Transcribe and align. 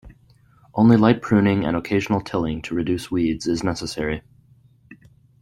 Only 0.73 0.97
light 0.97 1.21
pruning 1.21 1.63
and 1.63 1.75
occasional 1.77 2.21
tilling 2.21 2.63
to 2.63 2.73
reduce 2.73 3.11
weeds 3.11 3.45
is 3.45 3.63
necessary. 3.63 4.23